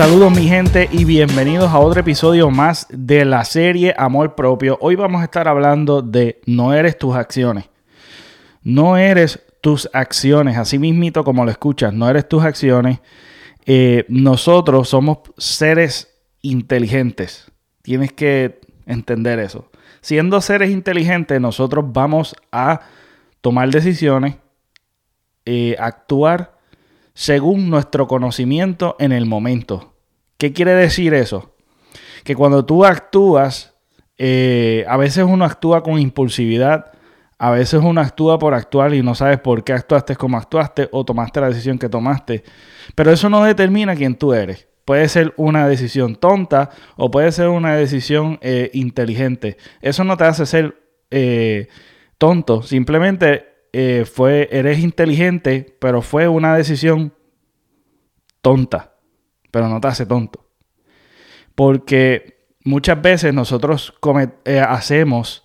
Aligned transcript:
Saludos 0.00 0.32
mi 0.32 0.48
gente 0.48 0.88
y 0.90 1.04
bienvenidos 1.04 1.68
a 1.72 1.78
otro 1.78 2.00
episodio 2.00 2.50
más 2.50 2.86
de 2.88 3.26
la 3.26 3.44
serie 3.44 3.94
Amor 3.98 4.34
Propio. 4.34 4.78
Hoy 4.80 4.94
vamos 4.94 5.20
a 5.20 5.24
estar 5.24 5.46
hablando 5.46 6.00
de 6.00 6.40
no 6.46 6.72
eres 6.72 6.96
tus 6.96 7.14
acciones. 7.14 7.68
No 8.62 8.96
eres 8.96 9.44
tus 9.60 9.90
acciones, 9.92 10.56
así 10.56 10.78
mismito 10.78 11.22
como 11.22 11.44
lo 11.44 11.50
escuchas, 11.50 11.92
no 11.92 12.08
eres 12.08 12.26
tus 12.26 12.42
acciones. 12.42 13.00
Eh, 13.66 14.06
nosotros 14.08 14.88
somos 14.88 15.18
seres 15.36 16.08
inteligentes. 16.40 17.52
Tienes 17.82 18.10
que 18.10 18.58
entender 18.86 19.38
eso. 19.38 19.70
Siendo 20.00 20.40
seres 20.40 20.70
inteligentes, 20.70 21.38
nosotros 21.42 21.84
vamos 21.92 22.34
a 22.50 22.80
tomar 23.42 23.68
decisiones, 23.68 24.36
eh, 25.44 25.76
actuar 25.78 26.58
según 27.12 27.68
nuestro 27.68 28.08
conocimiento 28.08 28.96
en 28.98 29.12
el 29.12 29.26
momento. 29.26 29.89
¿Qué 30.40 30.54
quiere 30.54 30.74
decir 30.74 31.12
eso? 31.12 31.54
Que 32.24 32.34
cuando 32.34 32.64
tú 32.64 32.86
actúas, 32.86 33.74
eh, 34.16 34.86
a 34.88 34.96
veces 34.96 35.26
uno 35.28 35.44
actúa 35.44 35.82
con 35.82 35.98
impulsividad, 35.98 36.92
a 37.36 37.50
veces 37.50 37.82
uno 37.82 38.00
actúa 38.00 38.38
por 38.38 38.54
actuar 38.54 38.94
y 38.94 39.02
no 39.02 39.14
sabes 39.14 39.38
por 39.38 39.62
qué 39.64 39.74
actuaste 39.74 40.16
como 40.16 40.38
actuaste 40.38 40.88
o 40.92 41.04
tomaste 41.04 41.42
la 41.42 41.50
decisión 41.50 41.78
que 41.78 41.90
tomaste. 41.90 42.42
Pero 42.94 43.12
eso 43.12 43.28
no 43.28 43.44
determina 43.44 43.94
quién 43.94 44.14
tú 44.14 44.32
eres. 44.32 44.66
Puede 44.86 45.10
ser 45.10 45.34
una 45.36 45.68
decisión 45.68 46.16
tonta 46.16 46.70
o 46.96 47.10
puede 47.10 47.32
ser 47.32 47.48
una 47.48 47.76
decisión 47.76 48.38
eh, 48.40 48.70
inteligente. 48.72 49.58
Eso 49.82 50.04
no 50.04 50.16
te 50.16 50.24
hace 50.24 50.46
ser 50.46 50.74
eh, 51.10 51.68
tonto. 52.16 52.62
Simplemente 52.62 53.46
fue, 54.10 54.48
eres 54.50 54.78
inteligente, 54.78 55.76
pero 55.78 56.00
fue 56.00 56.28
una 56.28 56.56
decisión 56.56 57.12
tonta, 58.40 58.89
pero 59.50 59.68
no 59.68 59.80
te 59.80 59.88
hace 59.88 60.06
tonto. 60.06 60.46
Porque 61.54 62.46
muchas 62.64 63.00
veces 63.00 63.34
nosotros 63.34 63.94
eh, 64.44 64.60
hacemos 64.60 65.44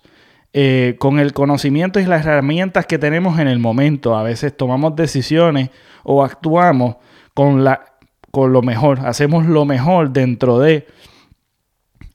eh, 0.52 0.96
con 0.98 1.18
el 1.18 1.32
conocimiento 1.32 2.00
y 2.00 2.06
las 2.06 2.24
herramientas 2.24 2.86
que 2.86 2.98
tenemos 2.98 3.38
en 3.38 3.48
el 3.48 3.58
momento, 3.58 4.16
a 4.16 4.22
veces 4.22 4.56
tomamos 4.56 4.96
decisiones 4.96 5.70
o 6.04 6.24
actuamos 6.24 6.96
con, 7.34 7.64
la, 7.64 7.96
con 8.30 8.52
lo 8.52 8.62
mejor, 8.62 9.00
hacemos 9.00 9.46
lo 9.46 9.64
mejor 9.64 10.10
dentro 10.10 10.58
de... 10.58 10.86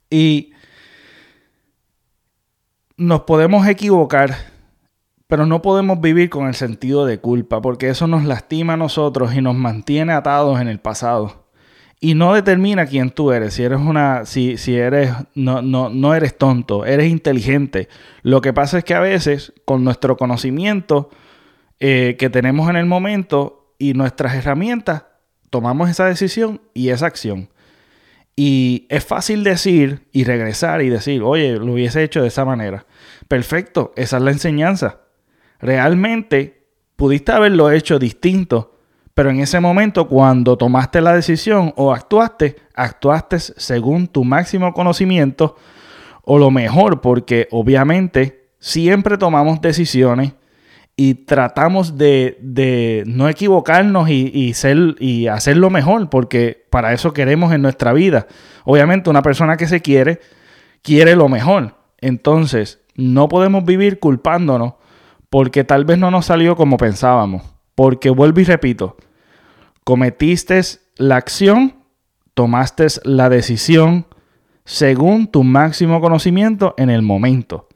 Y 0.10 0.52
nos 2.98 3.22
podemos 3.22 3.66
equivocar 3.68 4.52
pero 5.32 5.46
no 5.46 5.62
podemos 5.62 6.02
vivir 6.02 6.30
con 6.30 6.50
el 6.50 6.56
sentido 6.56 7.06
de 7.06 7.22
culpa, 7.22 7.62
porque 7.62 7.88
eso 7.88 8.06
nos 8.06 8.26
lastima 8.26 8.74
a 8.74 8.78
nosotros 8.78 9.34
y 9.34 9.42
nos 9.42 9.56
mantiene 9.56 10.12
atados 10.12 10.60
en 10.60 10.68
el 10.68 10.82
pasado. 10.82 11.41
Y 12.02 12.16
no 12.16 12.34
determina 12.34 12.86
quién 12.86 13.12
tú 13.12 13.32
eres. 13.32 13.54
Si 13.54 13.64
eres 13.64 13.80
una. 13.80 14.26
Si, 14.26 14.58
si 14.58 14.76
eres. 14.76 15.12
No, 15.36 15.62
no, 15.62 15.90
no 15.90 16.14
eres 16.14 16.38
tonto, 16.38 16.86
eres 16.86 17.10
inteligente. 17.10 17.88
Lo 18.24 18.42
que 18.42 18.52
pasa 18.52 18.80
es 18.80 18.84
que 18.84 18.96
a 18.96 19.00
veces, 19.00 19.54
con 19.64 19.84
nuestro 19.84 20.18
conocimiento 20.18 21.10
eh, 21.80 22.18
que 22.20 22.30
tenemos 22.30 22.70
en 22.70 22.76
el 22.76 22.88
momento 22.88 23.76
y 23.78 23.94
nuestras 23.94 24.36
herramientas, 24.36 25.06
tomamos 25.50 25.90
esa 25.90 26.06
decisión 26.06 26.62
y 26.74 26.90
esa 26.90 27.06
acción. 27.06 27.50
Y 28.36 28.88
es 28.90 29.06
fácil 29.06 29.44
decir 29.44 30.08
y 30.12 30.24
regresar 30.24 30.82
y 30.82 30.90
decir, 30.90 31.22
oye, 31.22 31.58
lo 31.58 31.74
hubiese 31.74 32.04
hecho 32.04 32.22
de 32.22 32.30
esa 32.30 32.44
manera. 32.44 32.86
Perfecto, 33.28 33.94
esa 33.96 34.18
es 34.18 34.24
la 34.24 34.32
enseñanza 34.32 35.02
realmente 35.62 36.66
pudiste 36.96 37.32
haberlo 37.32 37.72
hecho 37.72 38.00
distinto, 38.00 38.80
pero 39.14 39.30
en 39.30 39.40
ese 39.40 39.60
momento 39.60 40.08
cuando 40.08 40.58
tomaste 40.58 41.02
la 41.02 41.14
decisión 41.14 41.74
o 41.76 41.94
actuaste, 41.94 42.56
actuaste 42.74 43.40
según 43.40 44.08
tu 44.08 44.24
máximo 44.24 44.74
conocimiento 44.74 45.56
o 46.24 46.38
lo 46.38 46.52
mejor, 46.52 47.02
porque 47.02 47.48
obviamente 47.52 48.50
siempre 48.60 49.18
tomamos 49.18 49.62
decisiones 49.62 50.34
y 50.96 51.16
tratamos 51.16 51.98
de, 51.98 53.04
no 53.08 53.28
equivocarnos 53.28 54.10
y, 54.10 54.54
y 55.00 55.28
hacer 55.28 55.58
lo 55.58 55.70
mejor, 55.70 56.10
porque 56.10 56.66
para 56.70 56.94
eso 56.94 57.14
queremos 57.14 57.54
en 57.54 57.62
nuestra 57.62 57.92
vida. 57.94 58.28
Obviamente 58.66 59.10
una 59.10 59.24
persona 59.24 59.58
que 59.58 59.68
se 59.68 59.82
quiere, 59.82 60.20
quiere 60.84 61.16
lo 61.16 61.28
mejor. 61.28 61.76
Entonces, 62.00 62.82
no 62.96 63.30
podemos 63.30 63.66
vivir 63.66 64.00
culpándonos 64.00 64.74
porque 65.30 65.64
tal 65.64 65.86
vez 65.86 65.98
no 65.98 66.12
nos 66.12 66.26
salió 66.26 66.56
como 66.56 66.78
pensábamos. 66.78 67.51
Porque 67.76 68.10
vuelvo 68.10 68.40
y 68.40 68.44
repito, 68.44 68.98
cometiste 69.84 70.62
la 70.98 71.18
acción, 71.18 71.76
tomaste 72.34 72.88
la 73.04 73.30
decisión 73.30 74.06
según 74.66 75.28
tu 75.28 75.44
máximo 75.44 76.00
conocimiento 76.02 76.76
en 76.78 76.90
el 76.90 77.02
momento. 77.02 77.68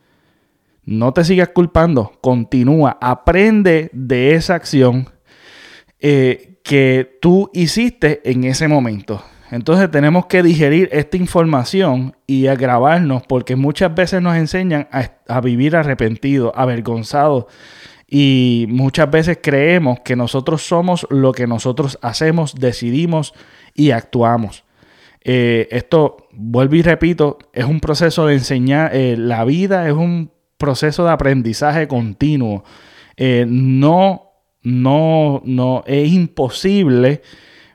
No 0.83 1.13
te 1.13 1.23
sigas 1.23 1.49
culpando, 1.49 2.13
continúa, 2.21 2.97
aprende 3.01 3.89
de 3.91 4.35
esa 4.35 4.55
acción 4.55 5.09
eh, 5.99 6.59
que 6.63 7.17
tú 7.21 7.49
hiciste 7.53 8.21
en 8.29 8.43
ese 8.43 8.67
momento. 8.67 9.23
Entonces 9.51 9.89
tenemos 9.91 10.25
que 10.25 10.43
digerir 10.43 10.89
esta 10.91 11.17
información 11.17 12.15
y 12.27 12.47
agravarnos 12.47 13.23
porque 13.23 13.55
muchas 13.55 13.93
veces 13.93 14.21
nos 14.21 14.35
enseñan 14.35 14.87
a, 14.91 15.41
vivir 15.41 15.75
arrepentidos, 15.75 16.51
avergonzados 16.55 17.45
y 18.07 18.65
muchas 18.69 19.09
veces 19.09 19.39
creemos 19.41 19.99
que 20.01 20.15
nosotros 20.15 20.65
somos 20.65 21.07
lo 21.09 21.31
que 21.31 21.47
nosotros 21.47 21.97
hacemos, 22.01 22.55
decidimos 22.55 23.33
y 23.73 23.91
actuamos. 23.91 24.63
Eh, 25.27 25.67
esto, 25.71 26.27
vuelvo 26.31 26.75
y 26.75 26.83
repito, 26.83 27.39
es 27.51 27.65
un 27.65 27.79
proceso 27.79 28.27
de 28.27 28.35
enseñar, 28.35 28.95
eh, 28.95 29.15
la 29.17 29.43
vida 29.43 29.87
es 29.87 29.93
un 29.93 30.31
proceso 30.57 31.03
de 31.03 31.11
aprendizaje 31.11 31.87
continuo. 31.87 32.63
Eh, 33.17 33.45
no, 33.47 34.33
no, 34.61 35.41
no, 35.43 35.83
es 35.87 36.11
imposible 36.11 37.23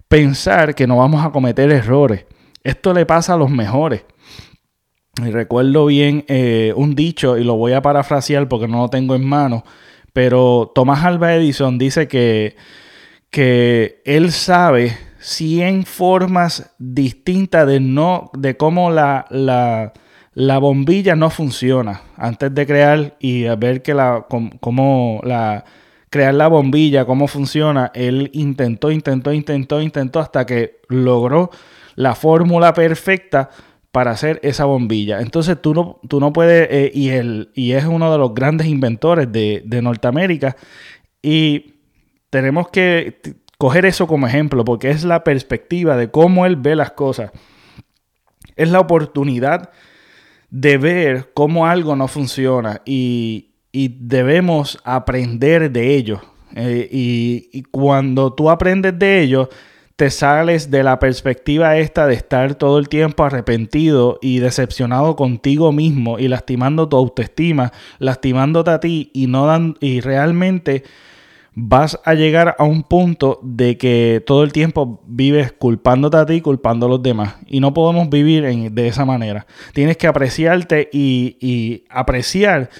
pensar 0.06 0.76
que 0.76 0.86
no 0.86 0.98
vamos 0.98 1.24
a 1.24 1.32
cometer 1.32 1.72
errores. 1.72 2.24
Esto 2.62 2.94
le 2.94 3.04
pasa 3.04 3.34
a 3.34 3.36
los 3.36 3.50
mejores. 3.50 4.04
Y 5.20 5.30
recuerdo 5.30 5.86
bien 5.86 6.24
un 6.76 6.94
dicho, 6.94 7.36
y 7.36 7.42
lo 7.42 7.56
voy 7.56 7.72
a 7.72 7.82
parafrasear 7.82 8.48
porque 8.48 8.68
no 8.68 8.82
lo 8.82 8.88
tengo 8.88 9.14
en 9.16 9.24
mano, 9.24 9.64
pero 10.12 10.72
Tomás 10.74 11.04
Alba 11.04 11.34
Edison 11.34 11.78
dice 11.78 12.08
que, 12.08 12.56
que 13.30 14.02
él 14.04 14.32
sabe 14.32 14.96
100 15.20 15.84
formas 15.84 16.74
distintas 16.78 17.66
de, 17.66 17.80
no, 17.80 18.30
de 18.34 18.56
cómo 18.56 18.90
la, 18.90 19.26
la, 19.30 19.92
la 20.34 20.58
bombilla 20.58 21.16
no 21.16 21.30
funciona 21.30 22.02
antes 22.16 22.54
de 22.54 22.66
crear 22.66 23.16
y 23.20 23.44
ver 23.56 23.82
que 23.82 23.94
la, 23.94 24.26
cómo 24.60 25.20
la, 25.22 25.64
crear 26.10 26.34
la 26.34 26.48
bombilla, 26.48 27.04
cómo 27.04 27.28
funciona, 27.28 27.90
él 27.94 28.30
intentó, 28.34 28.90
intentó, 28.90 29.32
intentó, 29.32 29.80
intentó 29.80 30.20
hasta 30.20 30.44
que 30.44 30.80
logró 30.88 31.50
la 31.94 32.14
fórmula 32.14 32.72
perfecta 32.74 33.50
para 33.92 34.12
hacer 34.12 34.40
esa 34.42 34.64
bombilla. 34.64 35.20
Entonces 35.20 35.60
tú 35.60 35.74
no, 35.74 36.00
tú 36.08 36.20
no 36.20 36.32
puedes, 36.32 36.68
eh, 36.70 36.90
y, 36.94 37.10
y 37.54 37.72
es 37.72 37.84
uno 37.84 38.10
de 38.12 38.18
los 38.18 38.34
grandes 38.34 38.66
inventores 38.66 39.30
de, 39.30 39.62
de 39.64 39.82
Norteamérica, 39.82 40.56
y 41.22 41.74
tenemos 42.30 42.68
que 42.70 43.20
coger 43.58 43.84
eso 43.84 44.06
como 44.06 44.26
ejemplo, 44.26 44.64
porque 44.64 44.90
es 44.90 45.04
la 45.04 45.22
perspectiva 45.24 45.96
de 45.96 46.10
cómo 46.10 46.46
él 46.46 46.56
ve 46.56 46.76
las 46.76 46.92
cosas. 46.92 47.30
Es 48.56 48.70
la 48.70 48.80
oportunidad 48.80 49.70
de 50.50 50.78
ver 50.78 51.30
cómo 51.34 51.66
algo 51.66 51.94
no 51.96 52.08
funciona 52.08 52.82
y, 52.84 53.50
y 53.72 53.96
debemos 54.00 54.78
aprender 54.84 55.70
de 55.70 55.94
ellos. 55.94 56.20
Eh, 56.54 56.88
y, 56.90 57.62
cuando 57.70 58.32
tú 58.32 58.50
aprendes 58.50 58.98
de 58.98 59.20
ellos, 59.20 59.48
te 60.00 60.10
sales 60.10 60.70
de 60.70 60.82
la 60.82 60.98
perspectiva 60.98 61.76
esta 61.76 62.06
de 62.06 62.14
estar 62.14 62.54
todo 62.54 62.78
el 62.78 62.88
tiempo 62.88 63.22
arrepentido 63.22 64.18
y 64.22 64.38
decepcionado 64.38 65.14
contigo 65.14 65.72
mismo 65.72 66.18
y 66.18 66.26
lastimando 66.28 66.88
tu 66.88 66.96
autoestima, 66.96 67.70
lastimándote 67.98 68.70
a 68.70 68.80
ti 68.80 69.10
y 69.12 69.26
no 69.26 69.44
dan 69.44 69.76
y 69.78 70.00
realmente 70.00 70.84
vas 71.52 72.00
a 72.06 72.14
llegar 72.14 72.56
a 72.58 72.64
un 72.64 72.82
punto 72.82 73.40
de 73.42 73.76
que 73.76 74.24
todo 74.26 74.42
el 74.42 74.52
tiempo 74.52 75.02
vives 75.06 75.52
culpándote 75.52 76.16
a 76.16 76.24
ti, 76.24 76.40
culpando 76.40 76.86
a 76.86 76.88
los 76.88 77.02
demás. 77.02 77.34
Y 77.46 77.60
no 77.60 77.74
podemos 77.74 78.08
vivir 78.08 78.72
de 78.72 78.88
esa 78.88 79.04
manera. 79.04 79.46
Tienes 79.74 79.98
que 79.98 80.06
apreciarte 80.06 80.88
y, 80.94 81.36
y 81.42 81.84
apreciar 81.90 82.70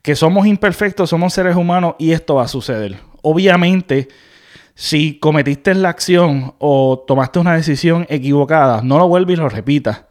que 0.00 0.14
somos 0.14 0.46
imperfectos, 0.46 1.10
somos 1.10 1.34
seres 1.34 1.56
humanos 1.56 1.96
y 1.98 2.12
esto 2.12 2.36
va 2.36 2.44
a 2.44 2.48
suceder. 2.48 2.98
Obviamente, 3.20 4.06
si 4.80 5.18
cometiste 5.18 5.74
la 5.74 5.88
acción 5.88 6.54
o 6.58 7.02
tomaste 7.04 7.40
una 7.40 7.56
decisión 7.56 8.06
equivocada, 8.08 8.80
no 8.80 8.96
lo 8.98 9.08
vuelvas 9.08 9.32
y 9.32 9.36
lo 9.36 9.48
repitas. 9.48 10.04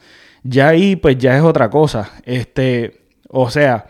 Ya 0.44 0.68
ahí, 0.68 0.98
pues 0.98 1.18
ya 1.18 1.38
es 1.38 1.42
otra 1.42 1.70
cosa. 1.70 2.12
Este, 2.26 3.06
o 3.30 3.50
sea, 3.50 3.86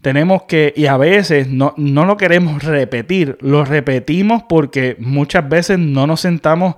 tenemos 0.00 0.42
que, 0.48 0.74
y 0.76 0.86
a 0.86 0.96
veces 0.96 1.46
no, 1.46 1.74
no 1.76 2.06
lo 2.06 2.16
queremos 2.16 2.64
repetir, 2.64 3.38
lo 3.40 3.64
repetimos 3.64 4.42
porque 4.48 4.96
muchas 4.98 5.48
veces 5.48 5.78
no 5.78 6.08
nos 6.08 6.22
sentamos 6.22 6.74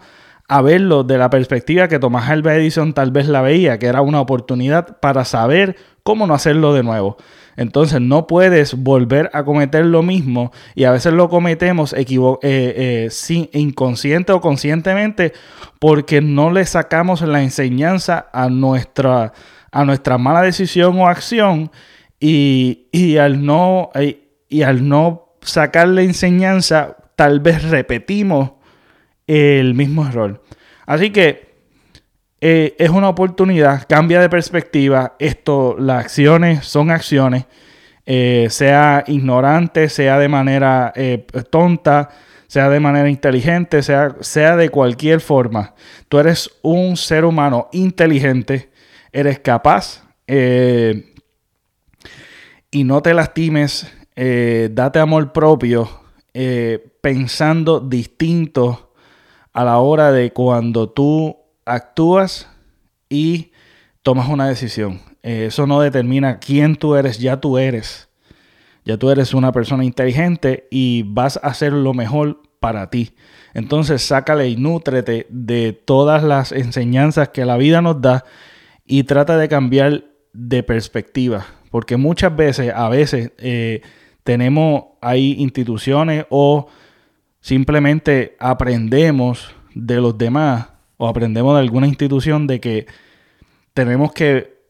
a 0.46 0.61
verlo 0.61 1.02
de 1.02 1.17
la 1.17 1.31
perspectiva 1.31 1.88
que 1.88 1.99
Tomás 1.99 2.28
Alva 2.28 2.55
Edison 2.55 2.93
tal 2.93 3.12
vez 3.12 3.28
la 3.28 3.40
veía, 3.40 3.78
que 3.78 3.87
era 3.87 4.02
una 4.02 4.20
oportunidad 4.20 5.00
para 5.00 5.25
saber 5.25 5.76
cómo 6.02 6.26
no 6.26 6.34
hacerlo 6.34 6.75
de 6.75 6.82
nuevo. 6.82 7.16
Entonces 7.56 8.00
no 8.00 8.26
puedes 8.26 8.75
volver 8.75 9.31
a 9.34 9.44
cometer 9.44 9.84
lo 9.84 10.02
mismo 10.02 10.52
y 10.75 10.84
a 10.84 10.90
veces 10.90 11.12
lo 11.12 11.28
cometemos 11.28 11.93
eh, 11.93 12.06
eh, 12.43 13.49
inconsciente 13.52 14.32
o 14.32 14.40
conscientemente 14.40 15.32
porque 15.78 16.22
no 16.22 16.50
le 16.50 16.64
sacamos 16.64 17.20
la 17.20 17.43
enseñanza 17.43 18.28
a 18.32 18.49
nuestra, 18.49 19.32
a 19.70 19.84
nuestra 19.84 20.16
mala 20.16 20.43
decisión 20.43 20.99
o 20.99 21.08
acción 21.08 21.70
y, 22.19 22.88
y 22.90 23.19
al 23.19 23.44
no, 23.44 23.90
y 24.49 24.62
al 24.62 24.88
no 24.88 25.37
sacar 25.43 25.88
la 25.88 26.02
enseñanza 26.02 26.96
tal 27.16 27.40
vez 27.40 27.62
repetimos 27.64 28.52
el 29.26 29.75
mismo 29.75 30.06
error. 30.06 30.43
Así 30.87 31.10
que 31.10 31.51
eh, 32.44 32.74
es 32.76 32.90
una 32.90 33.08
oportunidad, 33.08 33.86
cambia 33.88 34.20
de 34.20 34.28
perspectiva. 34.28 35.14
Esto, 35.20 35.76
las 35.78 36.06
acciones 36.06 36.66
son 36.66 36.90
acciones, 36.90 37.44
eh, 38.04 38.48
sea 38.50 39.04
ignorante, 39.06 39.88
sea 39.88 40.18
de 40.18 40.26
manera 40.26 40.92
eh, 40.96 41.24
tonta, 41.50 42.08
sea 42.48 42.68
de 42.68 42.80
manera 42.80 43.08
inteligente, 43.08 43.84
sea, 43.84 44.16
sea 44.22 44.56
de 44.56 44.70
cualquier 44.70 45.20
forma. 45.20 45.76
Tú 46.08 46.18
eres 46.18 46.50
un 46.62 46.96
ser 46.96 47.24
humano 47.24 47.68
inteligente, 47.70 48.72
eres 49.12 49.38
capaz 49.38 50.02
y 52.72 52.84
no 52.84 53.02
te 53.02 53.14
lastimes, 53.14 53.88
date 54.16 54.98
amor 54.98 55.32
propio, 55.32 55.88
pensando 57.00 57.78
distinto 57.78 58.94
a 59.52 59.64
la 59.64 59.78
hora 59.78 60.10
de 60.10 60.32
cuando 60.32 60.90
tú 60.90 61.41
actúas 61.64 62.49
y 63.09 63.53
tomas 64.03 64.29
una 64.29 64.49
decisión. 64.49 65.00
Eh, 65.23 65.47
eso 65.47 65.67
no 65.67 65.81
determina 65.81 66.38
quién 66.38 66.76
tú 66.76 66.97
eres, 66.97 67.19
ya 67.19 67.41
tú 67.41 67.59
eres. 67.59 68.09
Ya 68.85 68.97
tú 68.97 69.11
eres 69.11 69.32
una 69.32 69.53
persona 69.53 69.85
inteligente 69.85 70.67
y 70.70 71.05
vas 71.05 71.38
a 71.43 71.49
hacer 71.49 71.73
lo 71.73 71.94
mejor 71.94 72.43
para 72.59 72.91
ti. 72.91 73.14
Entonces 73.55 74.03
sácale 74.03 74.49
y 74.49 74.56
nútrete 74.56 75.26
de 75.29 75.73
todas 75.73 76.25
las 76.25 76.53
enseñanzas 76.53 77.29
que 77.29 77.44
la 77.44 77.56
vida 77.56 77.81
nos 77.81 78.00
da 78.00 78.25
y 78.85 79.05
trata 79.05 79.37
de 79.37 79.49
cambiar 79.49 80.05
de 80.32 80.62
perspectiva. 80.62 81.47
Porque 81.70 81.97
muchas 81.97 82.35
veces, 82.35 82.73
a 82.75 82.88
veces, 82.88 83.32
eh, 83.38 83.82
tenemos 84.25 84.85
ahí 85.00 85.37
instituciones 85.38 86.26
o 86.29 86.69
simplemente 87.41 88.37
aprendemos 88.38 89.55
de 89.75 90.00
los 90.00 90.17
demás 90.17 90.71
o 91.02 91.08
aprendemos 91.08 91.54
de 91.54 91.60
alguna 91.60 91.88
institución 91.88 92.46
de 92.46 92.60
que 92.60 92.87
tenemos 93.75 94.12
que 94.12 94.62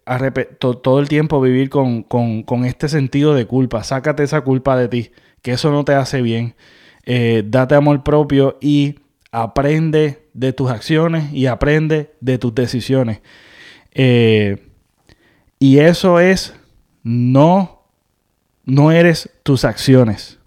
todo 0.58 0.98
el 0.98 1.06
tiempo 1.06 1.42
vivir 1.42 1.68
con, 1.68 2.64
este 2.64 2.88
sentido 2.88 3.34
de 3.34 3.44
culpa. 3.44 3.84
Sácate 3.84 4.22
esa 4.22 4.40
culpa 4.40 4.74
de 4.78 4.88
ti, 4.88 5.10
que 5.42 5.52
eso 5.52 5.70
no 5.70 5.84
te 5.84 5.92
hace 5.92 6.22
bien. 6.22 6.54
Eh, 7.04 7.42
date 7.46 7.74
amor 7.74 8.02
propio 8.02 8.56
y 8.62 9.00
aprende 9.30 10.26
de 10.32 10.54
tus 10.54 10.70
acciones 10.70 11.30
y 11.34 11.44
aprende 11.44 12.14
de 12.22 12.38
tus 12.38 12.54
decisiones. 12.54 13.20
Eh, 13.92 14.70
y 15.58 15.80
eso 15.80 16.18
es, 16.18 16.54
no, 17.02 17.84
no 18.64 18.90
eres 18.90 19.28
tus 19.42 19.66
acciones. 19.66 20.38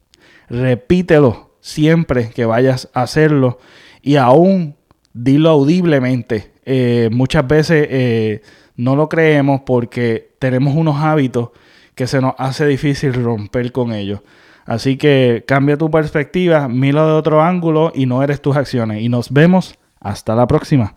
Repítelo 0.50 1.56
siempre 1.62 2.32
que 2.32 2.46
vayas 2.46 2.90
a 2.96 3.04
hacerlo 3.04 3.60
y 4.02 4.16
aún 4.16 4.75
dilo 5.16 5.50
audiblemente. 5.50 6.52
Eh, 6.66 7.10
muchas 7.12 7.48
veces 7.48 7.88
eh, 7.90 8.42
no 8.76 8.96
lo 8.96 9.10
creemos 9.10 9.62
porque 9.66 10.34
tenemos 10.38 10.76
unos 10.76 10.98
hábitos 10.98 11.50
que 11.96 12.06
se 12.06 12.22
nos 12.22 12.36
hace 12.38 12.68
difícil 12.68 13.14
romper 13.14 13.72
con 13.72 13.94
ellos. 13.94 14.20
Así 14.66 14.98
que 14.98 15.44
cambia 15.48 15.78
tu 15.78 15.90
perspectiva, 15.90 16.68
mira 16.68 17.06
de 17.06 17.14
otro 17.14 17.42
ángulo 17.42 17.92
y 17.96 18.06
no 18.06 18.22
eres 18.24 18.42
tus 18.42 18.58
acciones. 18.58 19.02
Y 19.02 19.10
nos 19.10 19.32
vemos 19.32 19.76
hasta 20.00 20.36
la 20.36 20.48
próxima. 20.48 20.96